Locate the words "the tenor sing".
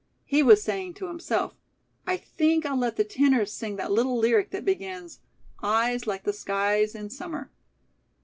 2.95-3.75